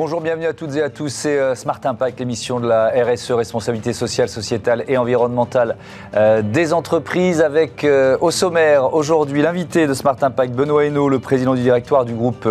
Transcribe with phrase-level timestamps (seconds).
[0.00, 1.10] Bonjour, bienvenue à toutes et à tous.
[1.10, 5.76] C'est euh, Smart Impact, l'émission de la RSE, responsabilité sociale, sociétale et environnementale
[6.16, 7.42] euh, des entreprises.
[7.42, 12.06] Avec euh, au sommaire aujourd'hui l'invité de Smart Impact, Benoît Hainaut, le président du directoire
[12.06, 12.48] du groupe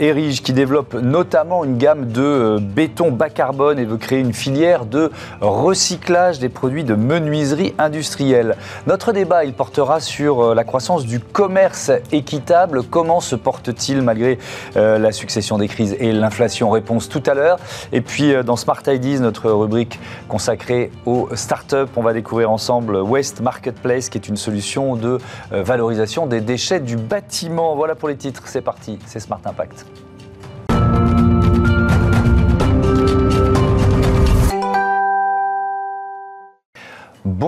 [0.00, 4.84] Erige, qui développe notamment une gamme de béton bas carbone et veut créer une filière
[4.84, 8.54] de recyclage des produits de menuiserie industrielle.
[8.86, 12.82] Notre débat, il portera sur la croissance du commerce équitable.
[12.82, 14.38] Comment se porte-t-il malgré
[14.74, 16.81] la succession des crises et l'inflation?
[16.82, 17.58] Tout à l'heure.
[17.92, 22.96] Et puis euh, dans Smart Ideas, notre rubrique consacrée aux startups, on va découvrir ensemble
[22.96, 25.18] Waste Marketplace, qui est une solution de
[25.52, 27.74] euh, valorisation des déchets du bâtiment.
[27.76, 29.86] Voilà pour les titres, c'est parti, c'est Smart Impact.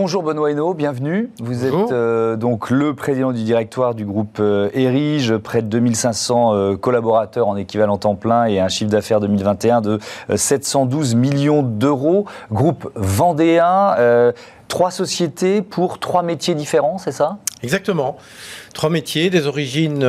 [0.04, 1.30] Bonjour Benoît Hainaut, bienvenue.
[1.40, 6.54] Vous êtes euh, donc le président du directoire du groupe euh, Erige, près de 2500
[6.54, 9.98] euh, collaborateurs en équivalent temps plein et un chiffre d'affaires 2021 de
[10.36, 12.26] 712 millions d'euros.
[12.52, 13.94] Groupe vendéen,
[14.68, 17.38] trois sociétés pour trois métiers différents, c'est ça?
[17.62, 18.18] Exactement.
[18.74, 20.06] Trois métiers, des origines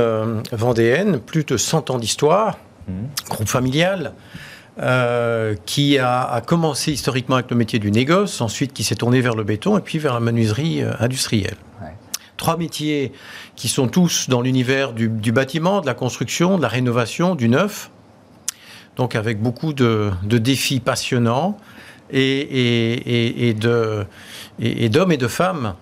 [0.51, 2.57] vendéennes, plus de 100 ans d'histoire,
[2.89, 2.93] mmh.
[3.29, 4.11] groupe familial.
[4.77, 9.33] Euh, qui a, commencé historiquement avec le métier du négoce, ensuite qui s'est tourné vers
[9.33, 11.55] le béton et puis vers la menuiserie euh, industrielle.
[12.35, 13.13] Trois métiers
[13.55, 17.89] qui sont tous dans l'univers du, bâtiment, de la construction, de la rénovation, du neuf,
[18.97, 21.57] donc avec beaucoup de, défis passionnants
[22.11, 24.05] et, et d'hommes
[24.59, 25.75] et de femmes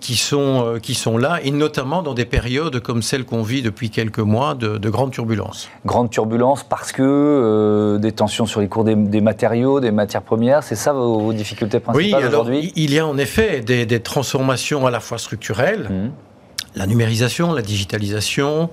[0.00, 3.62] qui sont, euh, qui sont là, et notamment dans des périodes comme celle qu'on vit
[3.62, 5.68] depuis quelques mois de, de grandes turbulences.
[5.84, 10.62] Grandes turbulences parce que euh, des tensions sur les cours des, matériaux, des matières premières,
[10.62, 12.58] c'est ça vos, difficultés principales aujourd'hui?
[12.58, 16.78] Oui, il y a en effet des, des transformations à la fois structurelles, mmh.
[16.78, 18.70] la numérisation, la digitalisation,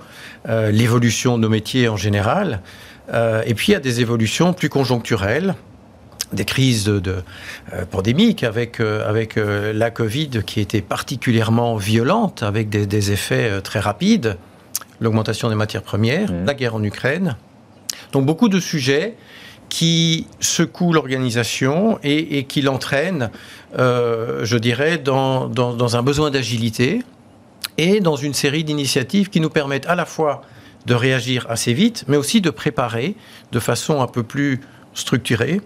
[0.48, 2.62] l'évolution de nos métiers en général,
[3.14, 5.56] et puis il y a des évolutions plus conjoncturelles
[6.34, 7.24] des crises de,
[7.74, 13.62] euh, pandémiques avec, euh, avec euh, la Covid qui était particulièrement violente, avec des, effets
[13.62, 14.38] très rapides,
[15.00, 16.46] l'augmentation des matières premières, mmh.
[16.46, 17.38] la guerre en Ukraine.
[18.12, 19.16] Donc beaucoup de sujets
[19.70, 23.30] qui secouent l'organisation et, qui l'entraînent,
[23.78, 27.04] je dirais, dans, dans, dans un besoin d'agilité
[27.78, 30.42] et dans une série d'initiatives qui nous permettent à la fois
[30.86, 33.16] de réagir assez vite, mais aussi de préparer
[33.52, 34.60] de façon un peu plus
[34.94, 35.62] structurée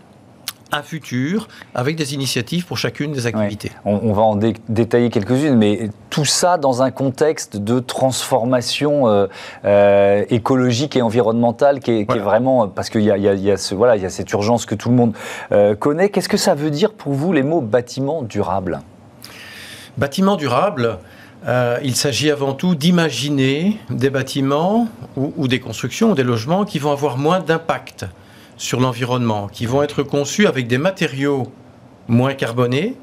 [0.74, 3.72] un futur avec des initiatives pour chacune des activités.
[3.86, 9.28] On, va en détailler quelques-unes, mais tout ça dans un contexte de transformation euh,
[9.66, 14.06] euh, écologique et environnementale qui est, vraiment parce qu'il y, a, ce, voilà, il y
[14.06, 15.14] a cette urgence que tout le monde
[15.52, 16.10] euh, connaît.
[16.10, 18.82] Qu'est-ce que ça veut dire pour vous les mots bâtiment durable?
[19.98, 20.98] Bâtiment durable,
[21.84, 26.80] il s'agit avant tout d'imaginer des bâtiments ou, ou, des constructions ou des logements qui
[26.80, 28.08] vont avoir moins d'impact
[28.58, 31.52] sur l'environnement, qui vont être conçus avec des matériaux
[32.08, 32.96] moins carbonés,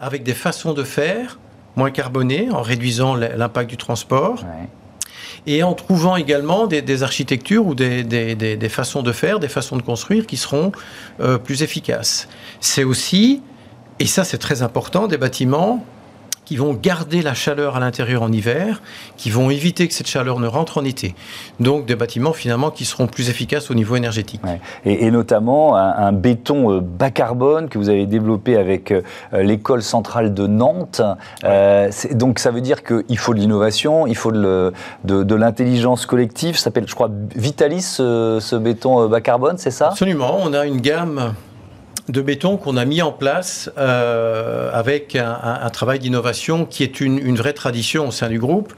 [0.00, 1.38] avec des façons de faire
[1.76, 4.44] moins carbonées, en réduisant l'impact du transport.
[5.46, 10.26] Et en trouvant également des, architectures ou des, façons de faire, des façons de construire
[10.26, 10.72] qui seront
[11.20, 12.28] euh, plus efficaces.
[12.60, 13.42] C'est aussi,
[13.98, 15.84] et ça c'est très important, des bâtiments
[16.48, 18.80] qui vont garder la chaleur à l'intérieur en hiver,
[19.18, 21.14] qui vont éviter que cette chaleur ne rentre en été.
[21.60, 24.40] Donc des bâtiments finalement qui seront plus efficaces au niveau énergétique.
[24.86, 29.02] Et, notamment un, béton euh, bas carbone que vous avez développé avec euh,
[29.34, 31.02] l'école centrale de Nantes.
[31.44, 34.72] Euh, donc ça veut dire qu'il faut de l'innovation, il faut de,
[35.04, 36.56] de, l'intelligence collective.
[36.56, 39.88] Ça s'appelle, je crois, Vitalis, ce béton bas carbone, c'est ça?
[39.88, 40.38] Absolument.
[40.42, 41.34] On a une gamme
[42.08, 47.36] de béton qu'on a mis en place euh, avec un, travail d'innovation qui est une,
[47.36, 48.72] vraie tradition au sein du groupe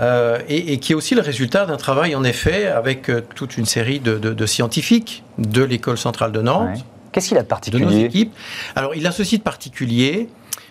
[0.00, 3.66] euh, et, qui est aussi le résultat d'un travail en effet avec euh, toute une
[3.66, 6.84] série de, scientifiques de l'école centrale de Nantes.
[7.12, 8.32] Qu'est-ce qu'il a de particulier De nos équipes.
[8.76, 10.28] Alors il a ceci de particulier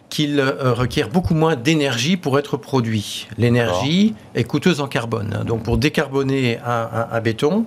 [0.09, 3.27] qu'il requiert beaucoup moins d'énergie pour être produit.
[3.37, 5.43] L'énergie est coûteuse en carbone.
[5.45, 7.65] Donc pour décarboner un béton,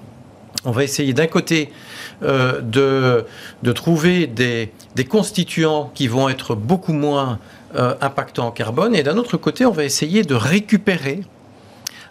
[0.65, 1.73] on va essayer d'un côté
[2.23, 4.71] euh, de, trouver des,
[5.09, 7.39] constituants qui vont être beaucoup moins
[7.77, 11.21] euh, impactants en carbone, et d'un autre côté, on va essayer de récupérer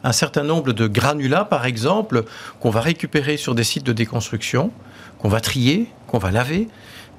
[0.03, 2.23] un certain nombre de granulats, par exemple,
[2.59, 4.71] qu'on va récupérer sur des sites de déconstruction,
[5.19, 6.69] qu'on va trier, qu'on va laver,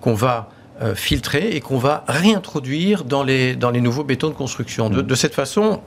[0.00, 0.48] qu'on va
[0.80, 4.88] euh, filtrer et qu'on va réintroduire dans les, dans les nouveaux bétons de construction.
[4.88, 5.14] de mmh.
[5.14, 5.82] cette façon,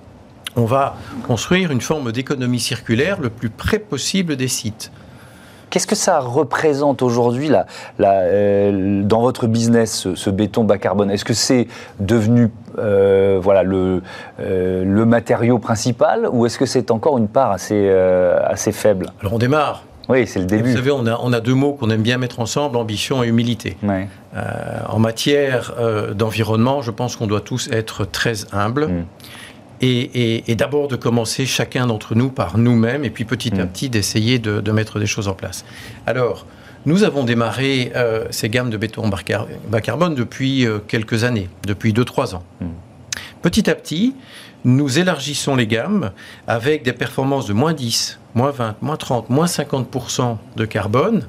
[0.56, 4.92] on va construire une forme d'économie circulaire le plus près possible des sites.
[5.74, 7.66] Qu'est-ce que ça représente aujourd'hui là,
[8.00, 11.10] euh, dans votre business, ce, béton bas carbone?
[11.10, 11.68] Est-ce que c'est
[12.00, 14.04] devenu euh, voilà, le,
[14.40, 19.08] euh, le matériau principal ou est-ce que c'est encore une part assez, assez faible?
[19.22, 20.70] Alors on démarre Oui, c'est le début.
[20.70, 23.28] vous savez, on a, on a, deux mots qu'on aime bien mettre ensemble, ambition et
[23.30, 23.76] humilité.
[24.88, 25.74] En matière
[26.14, 28.90] d'environnement, je pense qu'on doit tous être très humbles.
[28.90, 29.06] Mm.
[29.86, 33.70] Et, d'abord de commencer chacun d'entre nous par nous-mêmes, et puis petit à mm.
[33.70, 35.66] petit d'essayer de, mettre des choses en place.
[36.08, 36.46] Alors,
[36.86, 42.36] nous avons démarré euh, ces gammes de béton bas carbone depuis quelques années, depuis 2-3
[42.36, 42.44] ans.
[42.62, 42.66] Mm.
[43.42, 44.16] Petit à petit,
[44.66, 46.12] nous élargissons les gammes
[46.48, 51.28] avec des performances de moins 10, moins 20, moins 30, moins 50% de carbone,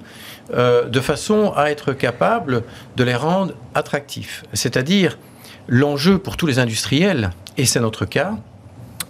[0.52, 2.62] euh, de façon à être capable
[2.96, 4.44] de les rendre attractifs.
[4.52, 5.18] C'est-à-dire,
[5.66, 8.34] l'enjeu pour tous les industriels, et c'est notre cas,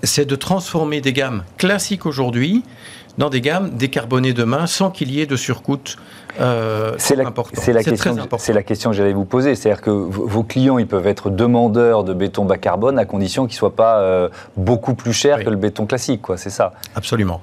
[0.02, 2.62] c'est de transformer des gammes classiques aujourd'hui
[3.17, 5.79] dans des gammes décarbonées demain sans qu'il y ait de surcoût
[6.41, 9.55] euh, c'est la, question, c'est la question que j'allais vous poser.
[9.55, 13.55] C'est-à-dire que vos clients, ils peuvent être demandeurs de béton bas carbone à condition qu'il
[13.55, 16.37] ne soit pas euh, beaucoup plus cher que le béton classique, quoi.
[16.37, 16.73] C'est ça.
[16.97, 17.40] Absolument.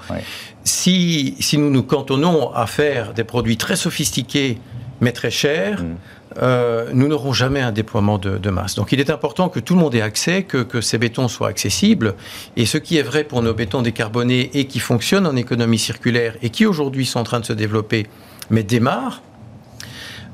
[0.65, 4.59] Si, si nous nous cantonnons à faire des produits très sophistiqués
[4.99, 5.95] mais très chers, mm.
[6.37, 8.75] Euh, nous n'aurons jamais un déploiement de, masse.
[8.75, 11.49] Donc il est important que tout le monde ait accès, que, que, ces bétons soient
[11.49, 12.15] accessibles.
[12.55, 16.35] Et ce qui est vrai pour nos bétons décarbonés et qui fonctionnent en économie circulaire
[16.41, 18.07] et qui aujourd'hui sont en train de se développer
[18.49, 19.21] mais démarre.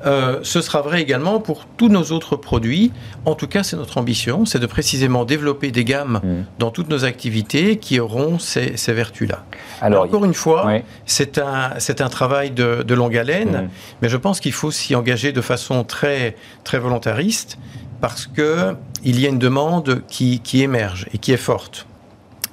[0.05, 2.91] Euh, ce sera vrai également pour tous nos autres produits.
[3.25, 6.59] En tout cas, c'est notre ambition, c'est de précisément développer des gammes mm.
[6.59, 9.43] dans toutes nos activités qui auront ces, vertus-là.
[9.81, 10.71] Alors, encore une fois,
[11.05, 13.69] c'est un, un travail de, longue haleine, mm.
[14.01, 17.57] mais je pense qu'il faut s'y engager de façon très, très volontariste
[17.99, 21.87] parce qu'il y a une demande qui, qui émerge et qui est forte.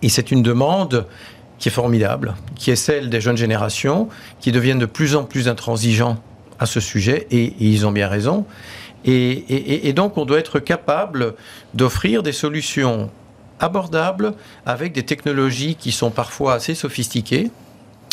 [0.00, 1.06] Et c'est une demande
[1.58, 4.08] qui est formidable, qui est celle des jeunes générations,
[4.40, 6.18] qui deviennent de plus en plus intransigeants
[6.58, 8.44] à ce sujet, et, ils ont bien raison.
[9.04, 11.34] Et, donc, on doit être capable
[11.74, 13.10] d'offrir des solutions
[13.60, 14.32] abordables
[14.66, 17.50] avec des technologies qui sont parfois assez sophistiquées,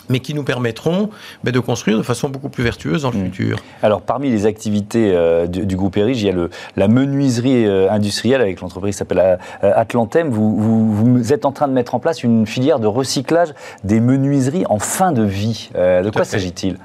[0.10, 1.10] mais qui nous permettront
[1.44, 3.26] ben, de construire de façon beaucoup plus vertueuse dans le hmm.
[3.26, 3.58] futur.
[3.82, 7.90] Alors, parmi les activités euh, du, groupe Erige, il y a le, la menuiserie euh,
[7.90, 9.20] industrielle avec l'entreprise qui s'appelle
[9.64, 10.30] euh, Atlantem.
[10.30, 10.58] Vous,
[10.92, 13.54] vous, êtes en train de mettre en place une filière de recyclage
[13.86, 15.70] des menuiseries en fin de vie.
[15.74, 16.78] de quoi s'agit-il?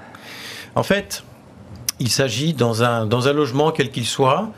[0.76, 1.25] En fait,
[2.00, 4.50] il s'agit dans un, dans un logement quel qu'il soit,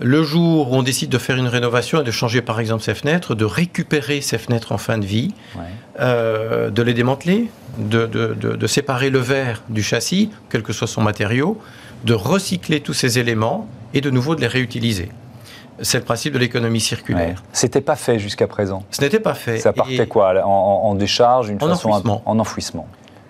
[0.00, 2.94] le jour où on décide de faire une rénovation et de changer par exemple ses
[2.94, 5.34] fenêtres, de récupérer ces fenêtres en fin de vie,
[5.98, 11.60] euh, de les démanteler, de, séparer le verre du châssis, quel que soit son matériau,
[12.04, 15.10] de recycler tous ces éléments et de nouveau de les réutiliser.
[15.80, 17.42] C'est le principe de l'économie circulaire.
[17.52, 18.84] Ce C'était pas fait jusqu'à présent.
[18.90, 19.58] Ce n'était pas fait.
[19.58, 21.90] Ça partait quoi en, décharge, une façon
[22.24, 22.88] en enfouissement.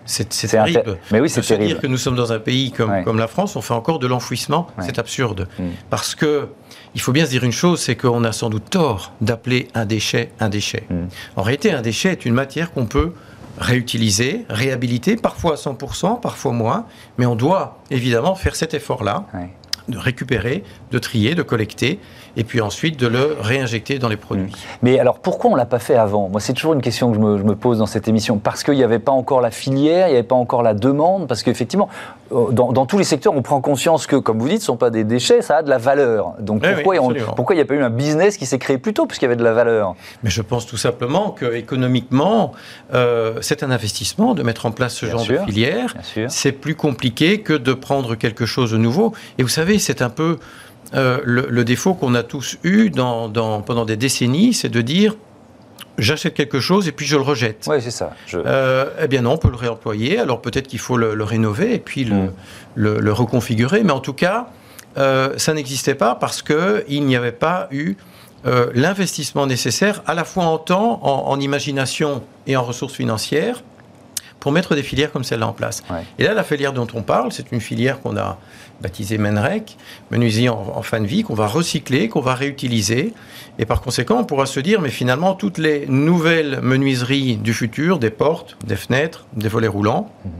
[0.09, 0.99] C'est terrible.
[1.13, 1.67] Mais oui, c'est terrible.
[1.67, 4.07] dire que nous sommes dans un pays comme, comme la France, on fait encore de
[4.07, 5.49] l'enfouissement, c'est absurde.
[5.59, 5.69] Mm.
[5.91, 6.49] Parce que
[6.95, 9.85] il faut bien se dire une chose, c'est qu'on a sans doute tort d'appeler un
[9.85, 10.85] déchet un déchet.
[10.89, 10.95] Mm.
[11.37, 13.13] En réalité, un déchet est une matière qu'on peut
[13.59, 16.87] réutiliser, réhabiliter, parfois à 100%, parfois moins,
[17.19, 19.27] mais on doit évidemment faire cet effort-là
[19.89, 21.99] de récupérer, de trier, de collecter,
[22.37, 24.53] et puis ensuite de le réinjecter dans les produits.
[24.53, 24.79] Mm.
[24.83, 26.29] Mais alors pourquoi on ne l'a pas fait avant?
[26.29, 28.39] Moi, c'est toujours une question que je me, pose dans cette émission.
[28.39, 31.27] Parce qu'il n'y avait pas encore la filière, il n'y avait pas encore la demande,
[31.27, 31.89] parce qu'effectivement,
[32.33, 34.77] euh, dans, tous les secteurs, on prend conscience que, comme vous dites, ce ne sont
[34.77, 36.35] pas des déchets, ça a de la valeur.
[36.41, 36.97] Donc pourquoi,
[37.37, 39.27] pourquoi il n'y a pas eu un business qui s'est créé plus tôt, puisqu'il y
[39.27, 39.95] avait de la valeur?
[40.23, 42.53] Mais je pense tout simplement qu'économiquement,
[42.95, 45.95] euh, c'est un investissement de mettre en place ce genre de filière.
[46.29, 49.13] C'est plus compliqué que de prendre quelque chose de nouveau.
[49.39, 50.39] Et vous savez, c'est un peu
[50.95, 53.31] euh, le, défaut qu'on a tous eu dans,
[53.63, 55.17] pendant des décennies, c'est de dire
[55.99, 57.67] j'achète quelque chose et puis je le rejette.
[57.69, 58.15] Oui, c'est ça.
[58.35, 60.19] Euh, eh bien non, on peut le réemployer.
[60.19, 62.33] Alors peut-être qu'il faut le, rénover et puis mm.
[62.77, 63.83] le, reconfigurer.
[63.83, 64.49] Mais en tout cas,
[64.97, 67.97] euh, ça n'existait pas parce qu'il n'y avait pas eu
[68.73, 73.63] l'investissement nécessaire à la fois en temps, en imagination et en ressources financières
[74.41, 75.83] pour mettre des filières comme celle-là en place.
[76.19, 78.39] Et là, la filière dont on parle, c'est une filière qu'on a
[78.81, 79.77] baptisée Menrec,
[80.11, 83.13] menuiserie en, fin de vie, qu'on va recycler, qu'on va réutiliser.
[83.59, 87.99] Et par conséquent, on pourra se dire, mais finalement, toutes les nouvelles menuiseries du futur,
[87.99, 90.31] des portes, des fenêtres, des volets roulants, mhm.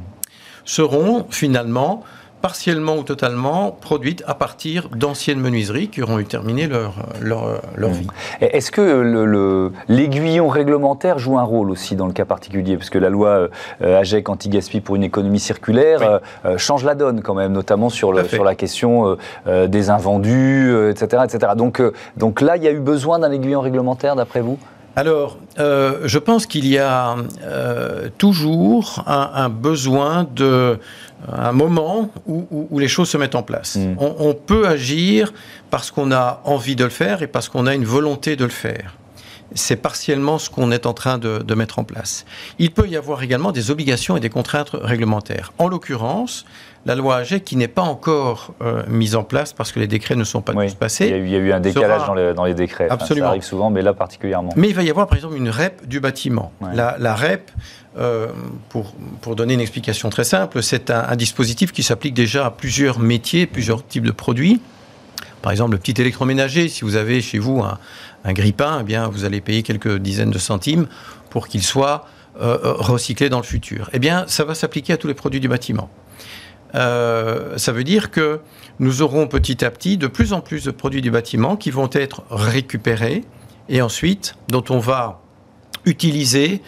[0.65, 2.05] seront finalement
[2.41, 7.91] partiellement ou totalement produites à partir d'anciennes menuiseries qui auront eu terminé leur, leur, leur
[7.91, 8.07] vie.
[8.41, 12.77] Est-ce que l'aiguillon réglementaire joue un rôle aussi dans le cas particulier?
[12.77, 13.49] Parce que la loi
[13.83, 17.89] euh, AGEC anti-gaspi pour une économie circulaire euh, euh, change la donne quand même, notamment
[17.89, 19.17] sur, le, sur la question
[19.47, 21.53] des invendus, etc., etc.
[21.57, 21.83] Donc,
[22.17, 24.59] donc là, il y a eu besoin d'un aiguillon réglementaire d'après vous?
[24.99, 27.17] Alors, je pense qu'il y a
[28.19, 30.79] toujours un, un, besoin de
[31.27, 33.77] un moment où, les choses se mettent en place.
[33.77, 33.97] Mm.
[33.99, 35.33] On, peut agir
[35.71, 38.51] parce qu'on a envie de le faire et parce qu'on a une volonté de le
[38.51, 38.95] faire.
[39.55, 42.25] c'est partiellement ce qu'on est en train de, mettre en place.
[42.59, 45.53] Il peut y avoir également des obligations et des contraintes réglementaires.
[45.59, 46.45] En l'occurrence,
[46.87, 50.17] la loi AGEC, qui n'est pas encore euh, mise en place parce que les décrets
[50.17, 51.07] ne sont pas tous passés.
[51.07, 52.89] Il y, a eu, un décalage dans, les, décrets.
[52.89, 53.27] Absolument.
[53.27, 54.53] ça arrive souvent, mais là particulièrement.
[54.57, 56.53] Mais il va y avoir par exemple une REP du bâtiment.
[56.73, 57.51] La, REP,
[57.99, 58.29] euh,
[58.69, 63.01] pour, pour, donner une explication très simple, c'est un, dispositif qui s'applique déjà à plusieurs
[63.01, 64.61] métiers, plusieurs types de produits.
[65.43, 67.79] Par exemple, le petit électroménager, si vous avez chez vous un,
[68.25, 70.87] un grille-pain, eh bien, vous allez payer quelques dizaines de centimes
[71.31, 72.07] pour qu'il soit
[72.41, 73.91] euh, recyclé dans le futur.
[73.93, 75.91] Eh bien, ça va s'appliquer à tous les produits du bâtiment.
[76.75, 78.41] Euh, ça veut dire que
[78.79, 81.91] nous aurons petit à petit de plus en plus de produits du bâtiment qui vont
[81.93, 83.25] être récupérés
[83.69, 85.21] et ensuite dont on va
[85.85, 86.63] utiliser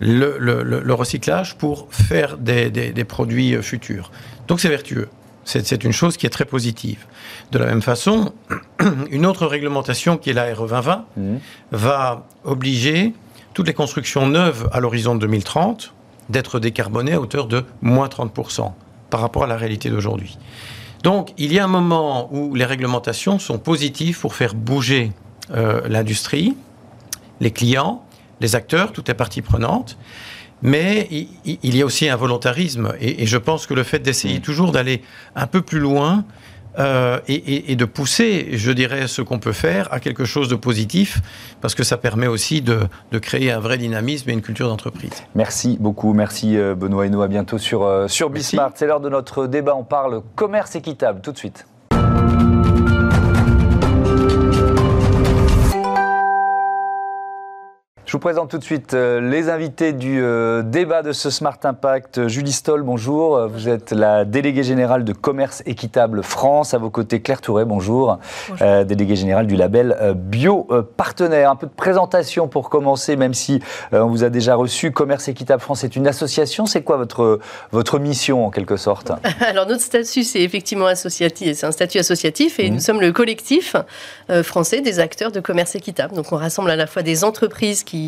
[0.00, 4.10] le, recyclage pour faire des produits futurs.
[4.48, 5.08] Donc c'est vertueux.
[5.44, 7.04] C'est une chose qui est très positive.
[7.52, 8.32] De la même façon,
[9.10, 11.36] une autre réglementation qui est la RE 2020 mmh.
[11.72, 13.12] va obliger
[13.52, 15.92] toutes les constructions neuves à l'horizon 2030
[16.30, 18.72] d'être décarbonées à hauteur de moins 30%
[19.14, 20.36] par rapport à la réalité d'aujourd'hui.
[21.04, 25.12] Donc il y a un moment où les réglementations sont positives pour faire bouger
[25.52, 26.56] euh, l'industrie,
[27.38, 28.04] les clients,
[28.40, 29.96] les acteurs, toutes les parties prenantes.
[30.62, 31.08] Mais
[31.44, 32.92] il y a aussi un volontarisme.
[33.00, 34.42] Et, je pense que le fait d'essayer mm.
[34.42, 35.00] toujours d'aller
[35.36, 36.24] un peu plus loin
[36.78, 41.20] euh, et, de pousser, je dirais, ce qu'on peut faire à quelque chose de positif,
[41.60, 42.78] parce que ça permet aussi de,
[43.20, 45.12] créer un vrai dynamisme et une culture d'entreprise.
[45.34, 46.12] Merci beaucoup.
[46.12, 47.22] Merci euh, Benoît Hainaut.
[47.22, 48.72] À bientôt sur, euh, sur Bismart.
[48.74, 49.74] C'est l'heure de notre débat.
[49.76, 51.66] On parle commerce équitable tout de suite.
[58.14, 61.58] Je vous présente tout de suite euh, les invités du euh, débat de ce Smart
[61.64, 62.28] Impact.
[62.28, 63.34] Julie Stoll, bonjour.
[63.34, 66.74] Euh, vous êtes la déléguée générale de Commerce Équitable France.
[66.74, 68.20] À vos côtés, Claire Touré, bonjour.
[68.60, 71.50] déléguée générale du label Bio Partenaire.
[71.50, 74.92] Un peu de présentation pour commencer, même si on vous a déjà reçu.
[74.92, 76.66] Commerce Équitable France est une association.
[76.66, 77.40] C'est quoi votre,
[77.72, 79.10] votre mission en quelque sorte?
[79.40, 81.56] Alors notre statut, c'est effectivement associatif.
[81.56, 82.74] C'est un statut associatif et mmh.
[82.74, 83.74] nous sommes le collectif
[84.44, 86.14] français des acteurs de commerce équitable.
[86.14, 88.03] Donc on rassemble à la fois des entreprises qui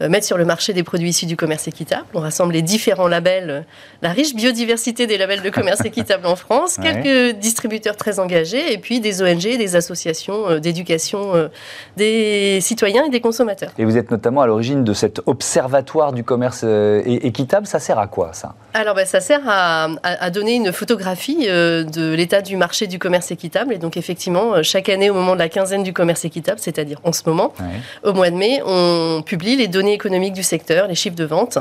[0.00, 2.04] euh, mettre sur le marché des produits issus du commerce équitable.
[2.14, 3.60] On rassemble les différents labels, euh,
[4.02, 8.78] la riche biodiversité des labels de commerce équitable en France, quelques distributeurs très engagés et
[8.78, 11.48] puis des ONG, des associations euh, d'éducation
[11.96, 13.70] des citoyens et des consommateurs.
[13.78, 16.64] Et vous êtes notamment à l'origine de cet observatoire du commerce
[17.04, 17.66] équitable.
[17.66, 18.54] Ça sert à quoi ça?
[18.74, 23.72] Alors ben, ça sert à, donner une photographie de l'état du marché du commerce équitable.
[23.72, 27.12] Et donc effectivement, chaque année au moment de la quinzaine du commerce équitable, c'est-à-dire en
[27.12, 27.52] ce moment,
[28.02, 31.58] au mois de mai, on publie les données économiques du secteur, les chiffres de vente,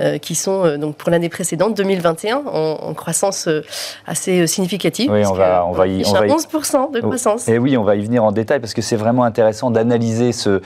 [0.00, 3.62] euh, qui sont euh, donc pour l'année précédente, 2021, en, croissance euh,
[4.06, 5.10] assez significative.
[5.10, 7.48] Oui, on va, on va y, on 11% de croissance.
[7.48, 10.60] Et oui, on va y venir en détail parce que c'est vraiment intéressant d'analyser ce,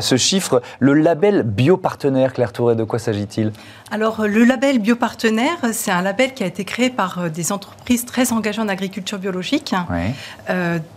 [0.00, 0.62] ce chiffre.
[0.78, 3.52] Le label biopartenaire, Claire Touré, de quoi s'agit-il?
[3.90, 8.32] Alors, le label biopartenaire, c'est un label qui a été créé par des entreprises très
[8.32, 9.74] engagées en agriculture biologique,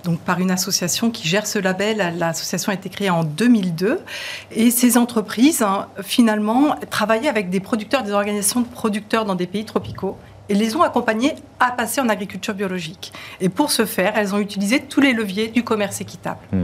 [0.04, 2.14] donc par une association qui gère ce label.
[2.18, 4.00] L'association a été créée en 2002
[4.52, 9.36] et ces entreprises entreprises, hein, finalement, travaillaient avec des producteurs, des organisations de producteurs dans
[9.36, 10.18] des pays tropicaux
[10.50, 13.14] et les ont accompagnés à passer en agriculture biologique.
[13.40, 16.40] Et pour ce faire, elles ont utilisé tous les leviers du commerce équitable.
[16.52, 16.58] Mmh.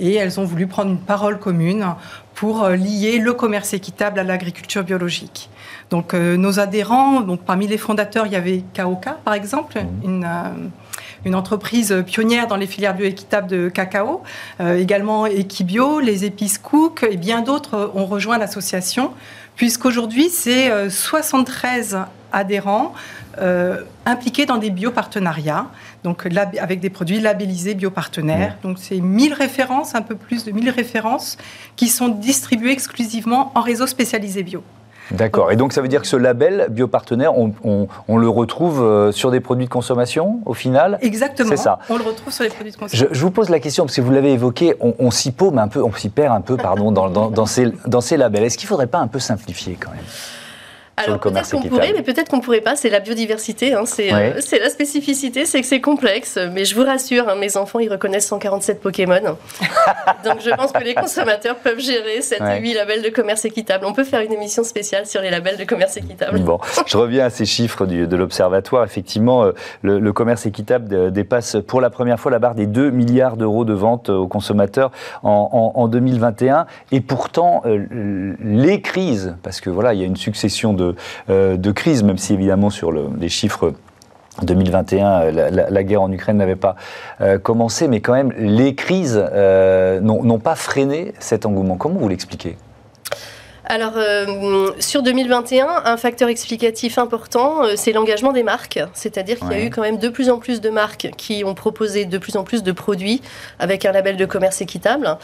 [0.00, 1.86] Et elles ont voulu prendre une parole commune
[2.34, 5.48] pour euh, lier le commerce équitable à l'agriculture biologique.
[5.90, 10.04] Donc euh, nos adhérents, donc parmi les fondateurs, il y avait Kaoka par exemple, mmh.
[10.04, 10.68] une euh,
[11.24, 14.22] une entreprise pionnière dans les filières bioéquitables de cacao.
[14.60, 19.12] Euh, également Equibio, les épices Cook et bien d'autres ont rejoint l'association,
[19.56, 21.98] puisqu'aujourd'hui, c'est 73 euh,
[22.32, 22.94] adhérents
[23.40, 25.66] euh, impliqués dans des biopartenariats,
[26.02, 26.28] donc
[26.60, 28.56] avec des produits labellisés biopartenaires.
[28.62, 31.38] Donc c'est 1000 références, un peu plus de 1000 références,
[31.76, 34.62] qui sont distribuées exclusivement en réseau spécialisé bio.
[35.10, 35.52] D'accord.
[35.52, 39.40] Et donc ça veut dire que ce label biopartenaire, on, le retrouve euh, sur des
[39.40, 40.98] produits de consommation au final?
[41.02, 41.50] Exactement.
[41.50, 41.78] C'est ça.
[41.90, 43.08] On le retrouve sur les produits de consommation.
[43.10, 45.82] Je, vous pose la question parce que vous l'avez évoqué, on, s'y paume un peu,
[45.82, 48.44] on s'y perd un peu, pardon, dans, dans, ces, dans ces labels.
[48.44, 50.04] Est-ce qu'il ne faudrait pas un peu simplifier quand même?
[50.96, 52.76] Alors peut-être qu'on pourrait, mais peut-être qu'on pourrait pas.
[52.76, 53.84] C'est la biodiversité, hein.
[53.98, 56.38] euh, c'est la spécificité, c'est que c'est complexe.
[56.52, 59.20] Mais je vous rassure, hein, mes enfants, ils reconnaissent 147 Pokémon.
[60.24, 62.60] Donc je pense que les consommateurs peuvent gérer 7 ouais.
[62.60, 63.86] 8 labels de commerce équitable.
[63.86, 66.38] On peut faire une émission spéciale sur les labels de commerce équitable.
[66.40, 68.84] Bon, je reviens à ces chiffres de l'Observatoire.
[68.84, 73.36] Effectivement, euh, le, commerce équitable dépasse pour la première fois la barre des 2 milliards
[73.36, 74.92] d'euros de ventes aux consommateurs
[75.24, 76.66] en, 2021.
[76.92, 80.83] Et pourtant, euh, les crises, parce que voilà, il y a une succession de
[81.30, 83.72] euh, de, crise, même si évidemment sur les chiffres
[84.42, 86.74] 2021, la, guerre en Ukraine n'avait pas
[87.44, 89.16] commencé, mais quand même, les crises
[90.02, 91.76] n'ont pas freiné cet engouement.
[91.76, 92.56] Comment vous l'expliquez?
[93.66, 98.78] Alors, euh, sur 2021, un facteur explicatif important, euh, c'est l'engagement des marques.
[98.92, 101.54] C'est-à-dire qu'il y a eu quand même de plus en plus de marques qui ont
[101.54, 103.22] proposé de plus en plus de produits
[103.58, 105.16] avec un label de commerce équitable.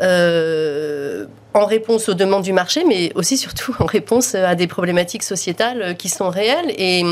[0.00, 5.22] Euh, en réponse aux demandes du marché, mais aussi surtout en réponse à des problématiques
[5.22, 6.72] sociétales qui sont réelles.
[6.78, 7.02] Et,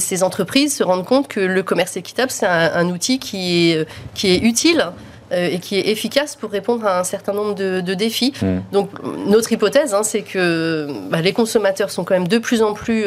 [0.00, 3.74] ces entreprises se rendent compte que le commerce équitable, c'est un, outil qui
[4.14, 4.92] qui est utile
[5.32, 8.32] et qui est efficace pour répondre à un certain nombre de, défis.
[8.40, 8.60] Hmm.
[8.72, 8.90] Donc
[9.26, 13.04] notre hypothèse, hein, c'est que bah, les consommateurs sont quand même de plus en plus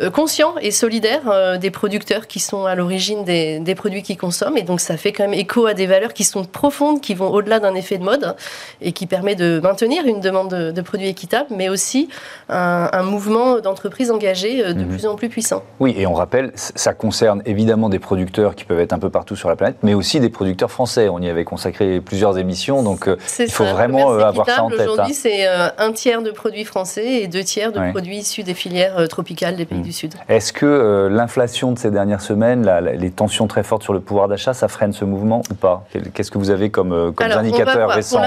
[0.00, 4.16] euh, euh, conscients et solidaires des producteurs qui sont à l'origine des, des, produits qu'ils
[4.16, 4.56] consomment.
[4.56, 7.28] Et donc ça fait quand même écho à des valeurs qui sont profondes, qui vont
[7.28, 8.34] au-delà d'un effet de mode
[8.80, 12.08] et qui permet de maintenir une demande de, produits équitables, mais aussi
[12.48, 14.88] un, mouvement d'entreprises engagées de hmm.
[14.88, 15.62] plus en plus puissant.
[15.80, 19.36] Oui, et on rappelle, ça concerne évidemment des producteurs qui peuvent être un peu partout
[19.36, 21.08] sur la planète, mais aussi des producteurs français.
[21.08, 24.70] On y avait consacré plusieurs émissions, donc euh, il faut vraiment euh, avoir ça en
[24.70, 24.80] tête.
[24.80, 25.18] Aujourd'hui, hein.
[25.20, 29.08] c'est euh, un tiers de produits français et deux tiers de produits issus des filières
[29.08, 29.85] tropicales des pays.
[29.86, 30.14] Du Sud.
[30.28, 34.52] Est-ce que l'inflation de ces dernières semaines, les tensions très fortes sur le pouvoir d'achat,
[34.52, 35.86] ça freine ce mouvement ou pas?
[36.14, 38.20] Qu'est-ce que vous avez comme, comme indicateurs récents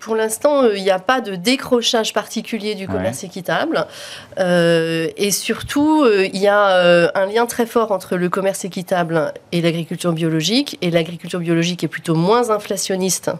[0.00, 3.86] Pour l'instant, il n'y a pas de décrochage particulier du commerce équitable.
[4.38, 10.12] et surtout, il y a un lien très fort entre le commerce équitable et l'agriculture
[10.12, 10.78] biologique.
[10.82, 13.30] Et l'agriculture biologique est plutôt moins inflationniste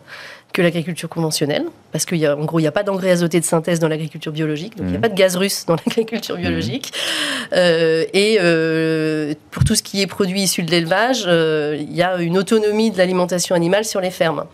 [0.53, 3.89] que l'agriculture conventionnelle, parce qu'en gros, il n'y a pas d'engrais azoté de synthèse dans
[3.89, 5.03] l'agriculture biologique, donc il n'y a mmh.
[5.03, 6.93] pas de gaz russe dans l'agriculture biologique.
[6.93, 7.55] Mmh.
[7.55, 12.03] Euh, et euh, pour tout ce qui est produit issu de l'élevage, euh, il y
[12.03, 14.45] a une autonomie de l'alimentation animale sur les fermes.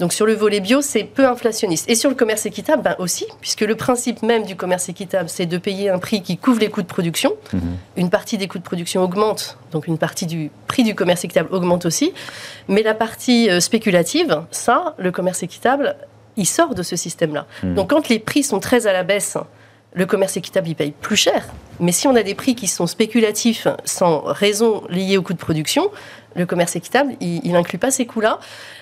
[0.00, 1.88] Donc sur le volet bio, c'est peu inflationniste.
[1.88, 5.46] Et sur le commerce équitable, ben aussi, puisque le principe même du commerce équitable, c'est
[5.46, 7.34] de payer un prix qui couvre les coûts de production.
[7.52, 7.58] Mmh.
[7.96, 11.48] Une partie des coûts de production augmente, donc une partie du prix du commerce équitable
[11.52, 12.12] augmente aussi.
[12.68, 15.96] Mais la partie spéculative, ça, le commerce équitable, équitable,
[16.36, 17.46] il sort de ce système-là.
[17.62, 17.74] Hmm.
[17.74, 19.36] Donc quand les prix sont très à la baisse,
[19.94, 21.48] le commerce équitable, il paye plus cher.
[21.80, 25.38] Mais si on a des prix qui sont spéculatifs sans raison liée au coût de
[25.38, 25.90] production,
[26.34, 28.38] le commerce équitable, il n'inclut pas ces coûts-là.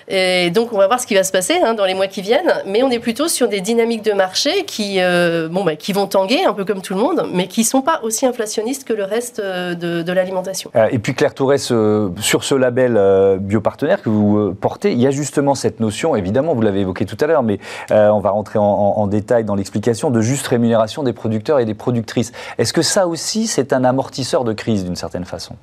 [0.09, 2.21] Et donc, on va voir ce qui va se passer hein, dans les mois qui
[2.21, 2.53] viennent.
[2.65, 6.07] Mais on est plutôt sur des dynamiques de marché qui, euh, bon, bah, qui vont
[6.07, 8.93] tanguer, un peu comme tout le monde, mais qui ne sont pas aussi inflationnistes que
[8.93, 10.71] le reste euh, de, l'alimentation.
[10.75, 15.11] Euh, et puis, Claire Tourès, sur ce label biopartenaire que vous portez, il y a
[15.11, 18.63] justement cette notion, évidemment, vous l'avez évoqué tout à l'heure, mais on va rentrer en,
[18.63, 22.31] en détail dans l'explication, de juste rémunération des producteurs et des productrices.
[22.57, 25.55] Est-ce que ça aussi, c'est un amortisseur de crise d'une certaine façon?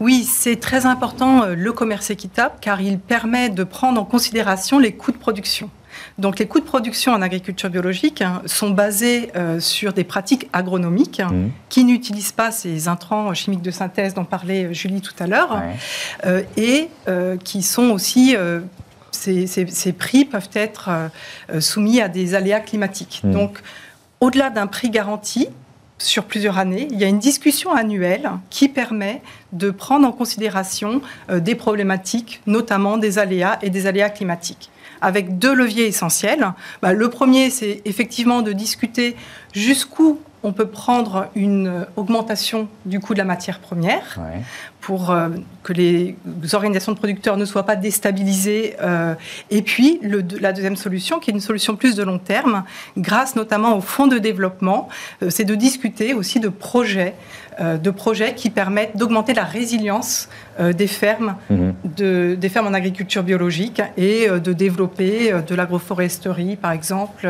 [0.00, 4.78] Oui, c'est très important euh, le commerce équitable car il permet de prendre en considération
[4.78, 5.70] les coûts de production.
[6.18, 10.48] Donc les coûts de production en agriculture biologique hein, sont basés euh, sur des pratiques
[10.52, 11.48] agronomiques mmh.
[11.70, 15.62] qui n'utilisent pas ces intrants chimiques de synthèse dont parlait Julie tout à l'heure
[16.26, 16.90] euh, et
[17.44, 18.36] qui sont aussi
[19.10, 20.90] ces, prix peuvent être
[21.60, 23.22] soumis à des aléas climatiques.
[23.24, 23.30] Mmh.
[23.30, 23.62] Donc
[24.20, 25.48] au-delà d'un prix garanti,
[25.98, 31.00] sur plusieurs années, il y a une discussion annuelle qui permet de prendre en considération
[31.30, 36.52] euh, des problématiques, notamment des aléas et des aléas climatiques avec deux leviers essentiels.
[36.80, 39.14] Bah, le premier, c'est effectivement de discuter
[39.52, 44.20] jusqu'où on peut prendre une augmentation du coût de la matière première
[44.80, 45.30] pour euh,
[45.64, 46.14] que les
[46.52, 48.76] organisations de producteurs ne soient pas déstabilisées.
[48.80, 49.16] Euh,
[49.50, 50.00] et puis,
[50.40, 52.62] la deuxième solution, qui est une solution plus de long terme,
[52.96, 54.88] grâce notamment au fonds de développement,
[55.24, 57.14] euh, c'est de discuter aussi de projets,
[57.58, 60.28] de projets qui permettent d'augmenter la résilience
[60.60, 62.36] des fermes, mhm.
[62.36, 67.26] des fermes en agriculture biologique et de développer de l'agroforesterie, par exemple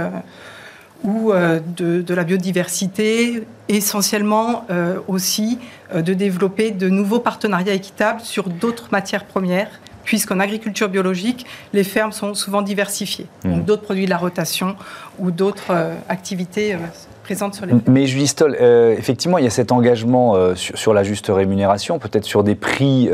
[1.04, 5.58] ou euh, de, la biodiversité, essentiellement euh, aussi
[5.94, 11.84] euh, de développer de nouveaux partenariats équitables sur d'autres matières premières, puisqu'en agriculture biologique, les
[11.84, 13.26] fermes sont souvent diversifiées.
[13.44, 13.50] Mmh.
[13.50, 14.76] Donc d'autres produits de la rotation
[15.18, 15.74] ou d'autres
[16.08, 16.76] activités
[17.24, 18.54] présentes sur les Mais Julie Stoll,
[18.96, 23.10] effectivement, il y a cet engagement sur, la juste rémunération, peut-être sur des prix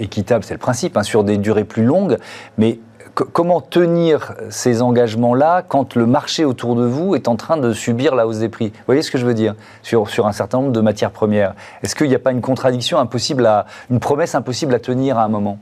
[0.00, 2.16] équitables, c'est le principe, hein, sur des durées plus longues,
[2.56, 2.78] mais
[3.14, 8.14] comment tenir ces engagements-là quand le marché autour de vous est en train de subir
[8.14, 8.68] la hausse des prix?
[8.68, 9.54] Vous voyez ce que je veux dire?
[9.82, 11.54] Sur, un certain nombre de matières premières.
[11.82, 15.24] Est-ce qu'il n'y a pas une contradiction impossible, à, une promesse impossible à tenir à
[15.24, 15.58] un moment?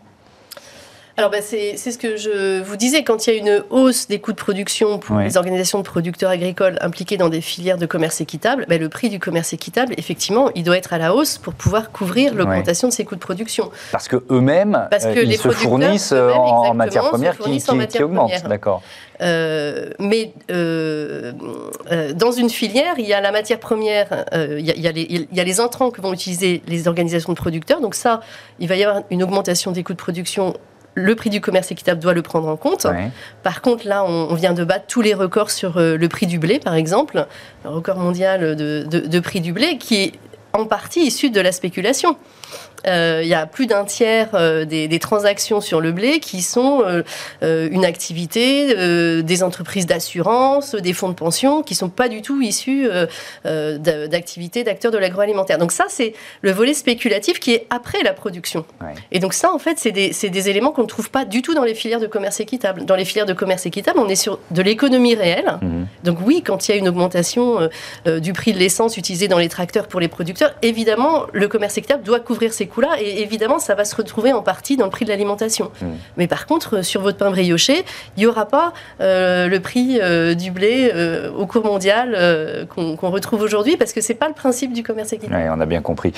[1.16, 3.02] Alors, bah, c'est ce que je vous disais.
[3.02, 6.30] Quand il y a une hausse des coûts de production pour les organisations de producteurs
[6.30, 10.50] agricoles impliquées dans des filières de commerce équitable, bah, le prix du commerce équitable, effectivement,
[10.54, 13.70] il doit être à la hausse pour pouvoir couvrir l'augmentation de ces coûts de production.
[13.92, 18.44] Parce qu'eux-mêmes, euh, ils se fournissent en, matières premières qui, qui, augmentent.
[18.48, 18.82] D'accord.
[19.20, 21.32] Euh, mais euh,
[22.14, 25.44] dans une filière, il y a la matière première, il, y a, il, y a
[25.44, 27.80] les, intrants que vont utiliser les organisations de producteurs.
[27.80, 28.20] Donc ça,
[28.58, 30.54] il va y avoir une augmentation des coûts de production
[30.94, 32.86] le prix du commerce équitable doit le prendre en compte.
[33.42, 36.38] Par contre, là, on, vient de battre tous les records sur euh, le prix du
[36.38, 37.26] blé, par exemple,
[37.64, 40.12] le record mondial de prix du blé, qui est
[40.52, 42.16] en partie issu de la spéculation.
[42.86, 46.82] Euh, il y a plus d'un tiers euh, des, transactions sur le blé qui sont
[46.84, 48.74] euh, une activité
[49.22, 52.88] des entreprises d'assurance, des fonds de pension, qui sont pas du tout issus
[53.44, 55.58] d'activités d'acteurs de l'agroalimentaire.
[55.58, 56.12] Donc ça, c'est
[56.42, 58.66] le volet spéculatif qui est après la production.
[59.10, 61.54] Et donc ça, en fait, c'est des, des, éléments qu'on ne trouve pas du tout
[61.54, 62.84] dans les filières de commerce équitable.
[62.84, 65.58] Dans les filières de commerce équitable, on est sur de l'économie réelle.
[65.62, 65.86] Mhm.
[66.04, 67.68] Donc oui, quand il y a une augmentation
[68.06, 72.02] du prix de l'essence utilisée dans les tracteurs pour les producteurs, évidemment, le commerce équitable
[72.02, 73.00] doit couvrir ces coûts-là.
[73.00, 75.70] Et évidemment, ça va se retrouver en partie dans le prix de l'alimentation.
[75.82, 75.90] Hmm.
[76.16, 77.84] Mais par contre, euh, sur votre pain brioché,
[78.16, 80.92] il n'y aura pas euh, le prix euh, du blé
[81.36, 85.12] au cours mondial qu'on retrouve aujourd'hui, parce que ce n'est pas le principe du commerce
[85.12, 85.42] équitable.
[85.42, 86.12] Oui, on a bien compris.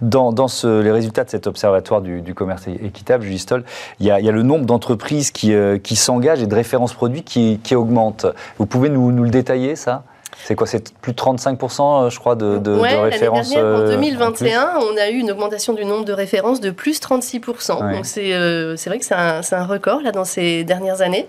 [0.00, 3.64] dans, dans les résultats de cet observatoire du, commerce équitable, Julie Stoll,
[3.98, 7.74] il y, a, le nombre d'entreprises qui, qui s'engagent et de références produits qui, qui
[7.74, 8.26] augmente.
[8.58, 10.04] Vous pouvez nous, nous le détailler, ça?
[10.44, 13.80] C'est quoi C'est plus de 35%, euh, je crois, de, de, ouais, de références dernière,
[13.80, 17.78] En 2021, euh, on a eu une augmentation du nombre de références de plus 36%.
[17.78, 21.26] Donc euh, c'est vrai que c'est un, un, record là, dans ces dernières années.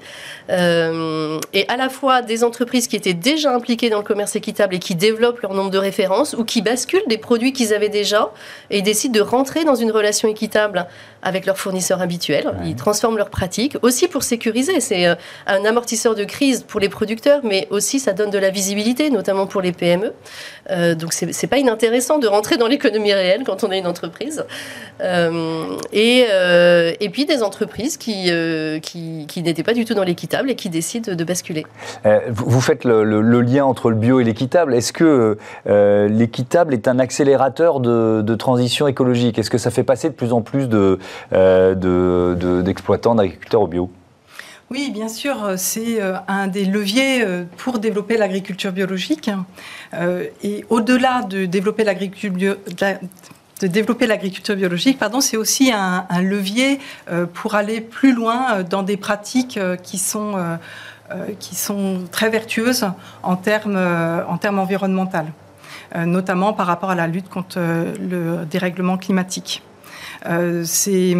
[0.50, 4.76] Euh, et à la fois des entreprises qui étaient déjà impliquées dans le commerce équitable
[4.76, 8.32] et qui développent leur nombre de références ou qui basculent des produits qu'ils avaient déjà
[8.70, 10.88] et décident de rentrer dans une relation équitable
[11.24, 12.52] avec leurs fournisseurs habituels.
[12.66, 14.80] Ils transforment leurs pratiques aussi pour sécuriser.
[14.80, 18.91] C'est un amortisseur de crise pour les producteurs, mais aussi ça donne de la visibilité
[19.10, 20.14] notamment pour les PME.
[20.70, 24.44] Euh, donc c'est pas inintéressant de rentrer dans l'économie réelle quand on est une entreprise.
[25.02, 28.32] Euh, et, euh, et puis des entreprises qui,
[28.82, 31.66] qui, qui n'étaient pas du tout dans l'équitable et qui décident de basculer.
[32.28, 34.76] vous faites le, lien entre le bio et l'équitable.
[34.76, 35.38] Est-ce que
[36.10, 39.40] l'équitable est un accélérateur de, transition écologique?
[39.40, 43.90] Est-ce que ça fait passer de plus en plus d'exploitants, de, d'agriculteurs au bio?
[44.72, 49.30] Oui, bien sûr, euh, c'est euh, un des leviers euh, pour développer l'agriculture biologique.
[50.42, 52.56] Et au-delà de développer l'agriculture
[53.62, 56.80] développer l'agriculture biologique, c'est aussi un, levier
[57.34, 60.58] pour aller plus loin dans des pratiques qui sont,
[62.12, 62.88] très vertueuses
[63.22, 63.78] en termes,
[64.28, 65.30] en termes environnementaux,
[66.06, 69.62] notamment par rapport à la lutte contre le dérèglement climatique.
[70.64, 71.16] c'est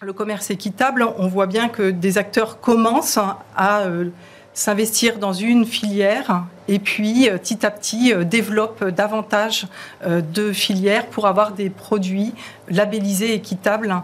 [0.00, 3.18] le commerce équitable, on voit bien que des acteurs commencent
[3.56, 4.10] à euh,
[4.54, 9.66] s'investir dans une filière et puis euh, petit à petit euh, développent davantage
[10.06, 12.32] de filières pour avoir des produits
[12.68, 13.94] labellisés équitables.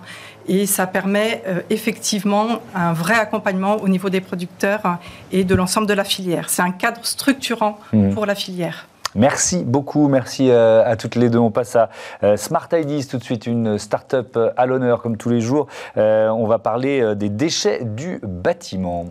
[0.46, 4.98] Et ça permet effectivement un vrai accompagnement au niveau des producteurs
[5.32, 6.50] et de l'ensemble de la filière.
[6.50, 8.10] C'est un cadre structurant mmh.
[8.10, 8.86] pour la filière.
[9.16, 11.38] Merci beaucoup, merci euh, à toutes les deux.
[11.38, 11.88] On passe à
[12.24, 15.68] euh, Smart Ideas tout de suite, une start-up euh, à l'honneur comme tous les jours.
[15.96, 19.06] On va parler des déchets du bâtiment.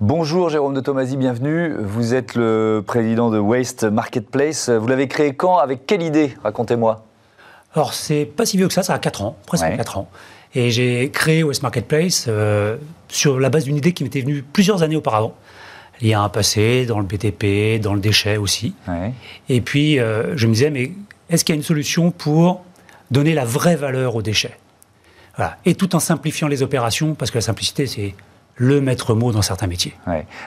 [0.00, 1.74] Bonjour Jérôme de Tomasi, bienvenue.
[1.78, 4.70] Vous êtes le président de Waste Marketplace.
[4.70, 5.58] Vous l'avez créé quand?
[5.58, 6.34] Avec quelle idée?
[6.42, 7.04] Racontez-moi.
[7.74, 10.08] Alors, c'est pas si vieux que ça, ça a 4 ans, presque 4 ans.
[10.54, 12.76] Et j'ai créé West Marketplace euh,
[13.08, 15.34] sur la base d'une idée qui m'était venue plusieurs années auparavant.
[16.00, 18.74] Il y a un passé dans le BTP, dans le déchet aussi.
[19.48, 20.92] Et puis, euh, je me disais, mais
[21.28, 22.64] est-ce qu'il y a une solution pour
[23.10, 24.56] donner la vraie valeur aux déchets
[25.36, 25.56] voilà.
[25.64, 28.14] Et tout en simplifiant les opérations, parce que la simplicité, c'est
[28.60, 29.94] le maître mot dans certains métiers.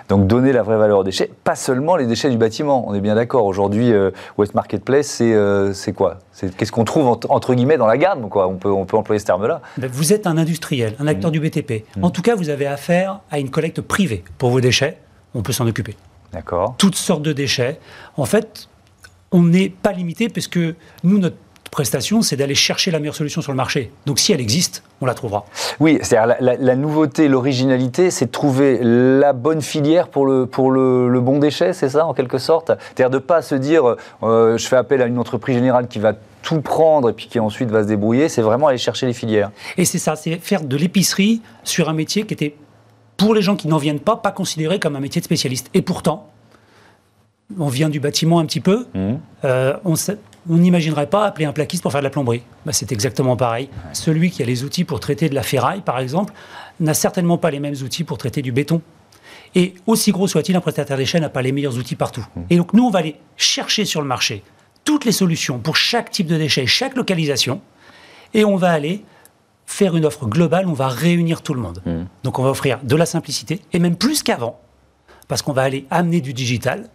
[0.08, 2.88] Donc donner la vraie valeur aux déchets, pas seulement les déchets du bâtiment.
[2.88, 3.46] On est bien d'accord.
[3.46, 6.20] Aujourd'hui, euh, West Marketplace, c'est euh, quoi?
[6.58, 8.48] Qu'est-ce qu'on trouve entre, guillemets dans la gamme quoi?
[8.48, 9.62] On, peut, on peut employer ce terme-là.
[9.80, 11.34] Ben, vous êtes un industriel, un acteur mmh.
[11.34, 11.86] du BTP.
[11.98, 12.04] Mmh.
[12.04, 15.00] En tout cas, vous avez affaire à une collecte privée pour vos déchets.
[15.34, 15.98] On peut s'en occuper.
[16.32, 16.76] D'accord.
[16.78, 17.80] Toutes sortes de déchets.
[18.16, 18.70] En fait,
[19.32, 21.38] on n'est pas limité parce que nous, notre
[21.74, 23.92] prestation, c'est d'aller chercher la meilleure solution sur le marché.
[24.06, 25.46] Donc si elle existe, on la trouvera.
[25.80, 31.20] Oui, c'est-à-dire la, nouveauté, l'originalité, c'est de trouver la bonne filière pour le, pour le,
[31.20, 32.68] bon déchet, c'est ça en quelque sorte?
[32.68, 36.00] C'est-à-dire de ne pas se dire euh, je fais appel à une entreprise générale qui
[36.00, 39.14] va tout prendre et puis qui ensuite va se débrouiller, c'est vraiment aller chercher les
[39.14, 39.52] filières.
[39.78, 42.56] Et c'est ça, c'est faire de l'épicerie sur un métier qui était,
[43.18, 45.70] pour les gens qui n'en viennent pas, pas considéré comme un métier de spécialiste.
[45.74, 46.30] Et pourtant,
[47.58, 49.14] on vient du bâtiment un petit peu, mmh.
[49.86, 49.96] on
[50.48, 52.44] n'imaginerait pas appeler un plaquiste pour faire de la plomberie.
[52.66, 53.70] Bah, c'est exactement pareil.
[53.94, 56.34] Celui qui a les outils pour traiter de la ferraille, par exemple,
[56.80, 58.82] n'a certainement pas les mêmes outils pour traiter du béton.
[59.56, 62.26] Et aussi gros soit-il, un prestataire d'échelle n'a pas les meilleurs outils partout.
[62.36, 62.42] Mmh.
[62.50, 64.44] Et donc nous, on va aller chercher sur le marché
[64.84, 67.62] toutes les solutions pour chaque type de déchet, chaque localisation,
[68.34, 69.06] et on va aller
[69.66, 71.82] faire une offre globale, on va réunir tout le monde.
[71.86, 72.04] Mmh.
[72.24, 74.60] Donc on va offrir de la simplicité, et même plus qu'avant,
[75.28, 76.90] parce qu'on va aller amener du digital,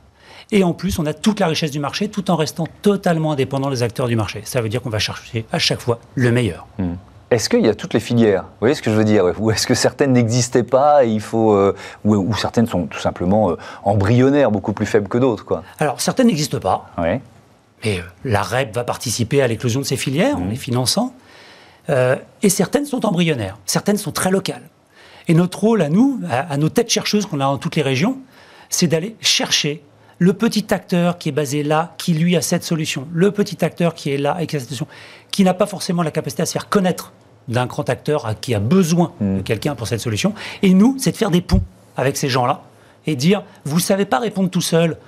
[0.51, 3.71] et en plus, on a toute la richesse du marché tout en restant totalement indépendant
[3.71, 4.43] des acteurs du marché.
[4.45, 6.67] Ça veut dire qu'on va chercher à chaque fois le meilleur.
[6.79, 6.95] Mmh.
[7.31, 8.45] Est-ce qu'il y a toutes les filières?
[8.45, 9.25] Vous voyez ce que je veux dire?
[9.39, 13.51] Ou est-ce que certaines n'existaient pas et il faut, euh, ou, certaines sont tout simplement
[13.51, 15.63] euh, embryonnaires, beaucoup plus faibles que d'autres quoi?
[15.79, 16.91] Alors, certaines n'existent pas.
[16.97, 17.21] Oui.
[17.85, 20.51] Mais euh, la REP va participer à l'éclosion de ces filières en mmh.
[20.51, 21.13] les finançant.
[22.43, 23.59] et certaines sont embryonnaires.
[23.67, 24.69] Certaines sont très locales.
[25.27, 27.83] Et notre rôle à nous, à, à nos têtes chercheuses qu'on a dans toutes les
[27.83, 28.17] régions,
[28.71, 29.83] c'est d'aller chercher
[30.19, 33.95] le petit acteur qui est basé là, qui lui a cette solution, le petit acteur
[33.95, 34.89] qui est là avec cette solution,
[35.31, 37.13] qui n'a pas forcément la capacité à se faire connaître
[37.47, 39.43] d'un grand acteur qui a besoin de hmm.
[39.43, 40.35] quelqu'un pour cette solution.
[40.63, 41.63] Et nous, c'est de faire des ponts
[41.97, 42.63] avec ces gens-là
[43.07, 44.99] et dire, vous ne savez pas répondre tout seul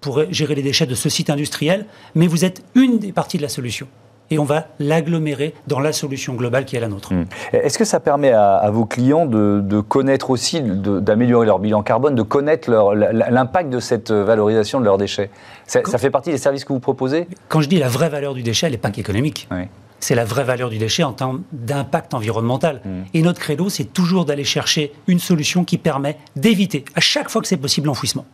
[0.00, 3.42] pour gérer les déchets de ce site industriel, mais vous êtes une des parties de
[3.42, 3.86] la solution
[4.30, 7.12] et on va l'agglomérer dans la solution globale qui est la nôtre.
[7.12, 7.24] Hmm.
[7.52, 12.22] Est-ce que ça permet à, vos clients de, connaître aussi, d'améliorer leur bilan carbone, de
[12.22, 15.30] connaître l'impact de cette valorisation de leurs déchets?
[15.66, 17.28] Ça, fait partie des services que vous proposez?
[17.48, 19.48] Quand je dis la vraie valeur du déchet, elle n'est pas qu'économique.
[19.50, 19.64] Oui
[19.98, 22.80] c'est la vraie valeur du déchet en termes d'impact environnemental.
[22.84, 23.02] Mm.
[23.14, 27.40] Et notre credo, c'est toujours d'aller chercher une solution qui permet d'éviter, à chaque fois
[27.40, 28.26] que c'est possible, l'enfouissement.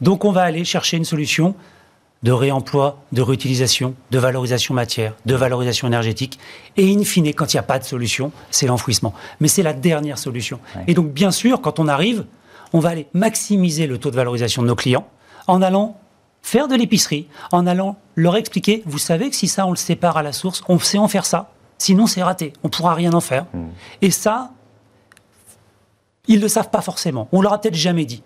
[0.00, 1.54] Donc on va aller chercher une solution
[2.22, 6.38] de réemploi, de réutilisation, de valorisation matière, de valorisation énergétique.
[6.76, 9.14] Et in fine, quand il n'y a pas de solution, c'est l'enfouissement.
[9.40, 10.60] Mais c'est la dernière solution.
[10.86, 12.26] Et donc, bien sûr, quand on arrive,
[12.72, 15.08] on va aller maximiser le taux de valorisation de nos clients
[15.46, 15.96] en allant
[16.42, 20.16] faire de l'épicerie en allant leur expliquer, vous savez que si ça on le sépare
[20.16, 23.12] à la source, on sait en faire ça, sinon c'est raté, on ne pourra rien
[23.12, 23.46] en faire.
[23.52, 23.68] Hmm.
[24.02, 24.50] Et ça,
[26.26, 28.22] ils ne le savent pas forcément, on leur a peut-être jamais dit.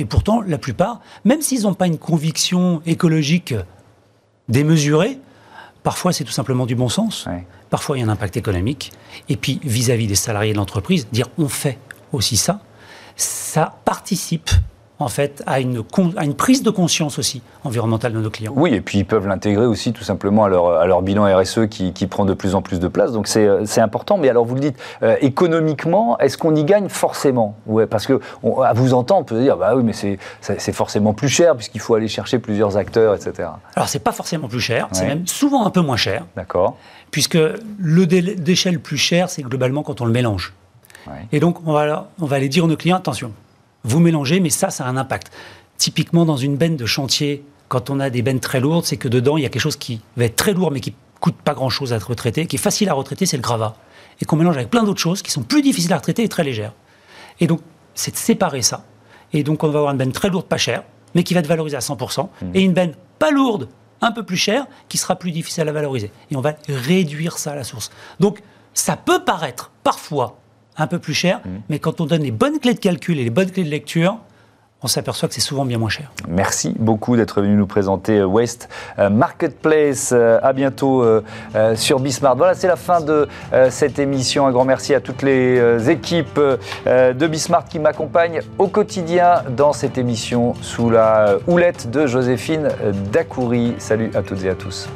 [0.00, 3.54] Et pourtant, la plupart, même s'ils n'ont pas une conviction écologique
[4.48, 5.18] démesurée,
[5.82, 7.28] parfois c'est tout simplement du bon sens,
[7.68, 8.92] parfois il y a un impact économique,
[9.28, 11.78] et puis vis-à-vis -vis des salariés de l'entreprise, dire on fait
[12.14, 12.60] aussi ça,
[13.14, 14.48] ça participe
[15.00, 15.82] en fait, à une,
[16.22, 18.52] une prise de conscience aussi environnementale de nos clients.
[18.54, 21.68] Oui, et puis ils peuvent l'intégrer aussi tout simplement à leur, à leur bilan RSE
[21.70, 23.12] qui, qui, prend de plus en plus de place.
[23.12, 24.18] Donc c'est important.
[24.18, 27.56] Mais alors vous le dites, euh, économiquement, est-ce qu'on y gagne forcément?
[27.66, 28.20] Ouais, Parce que
[28.62, 31.94] à vous entendre, on peut dire, bah oui, mais c'est forcément plus cher puisqu'il faut
[31.94, 33.48] aller chercher plusieurs acteurs, etc.
[33.76, 36.26] Alors c'est pas forcément plus cher, c'est même souvent un peu moins cher.
[36.36, 36.76] D'accord.
[37.10, 37.38] Puisque
[37.78, 40.52] le déchet le plus cher, c'est globalement quand on le mélange.
[41.32, 43.32] Et donc on va, on va aller dire à nos clients, attention,
[43.84, 45.32] vous mélangez, mais ça, ça a un impact.
[45.78, 49.08] Typiquement, dans une benne de chantier, quand on a des bennes très lourdes, c'est que
[49.08, 51.54] dedans, il y a quelque chose qui va être très lourd, mais qui coûte pas
[51.54, 53.76] grand-chose à être retraité, qui est facile à retraiter, c'est le gravat.
[54.20, 56.44] Et qu'on mélange avec plein d'autres choses qui sont plus difficiles à retraiter et très
[56.44, 56.72] légères.
[57.38, 57.60] Et donc,
[57.94, 58.84] c'est de séparer ça.
[59.32, 60.82] Et donc, on va avoir une benne très lourde, pas chère,
[61.14, 62.46] mais qui va être valorisée à 100%, mmh.
[62.54, 63.68] et une benne pas lourde,
[64.00, 66.10] un peu plus chère, qui sera plus difficile à valoriser.
[66.30, 67.90] Et on va réduire ça à la source.
[68.18, 68.42] Donc,
[68.74, 70.38] ça peut paraître parfois
[70.76, 71.48] un peu plus cher, mmh.
[71.68, 74.18] mais quand on donne les bonnes clés de calcul et les bonnes clés de lecture,
[74.82, 76.10] on s'aperçoit que c'est souvent bien moins cher.
[76.28, 80.10] Merci beaucoup d'être venu nous présenter euh, Waste euh, Marketplace.
[80.12, 81.04] Euh, à bientôt
[81.74, 82.36] sur Bismart.
[82.36, 83.28] Voilà, c'est la fin de
[83.68, 84.46] cette émission.
[84.46, 86.40] Un grand merci à toutes les équipes
[86.86, 92.68] de Bismart qui m'accompagnent au quotidien dans cette émission sous la houlette de Joséphine
[93.12, 93.74] Dacoury.
[93.78, 94.88] Salut à toutes et à tous.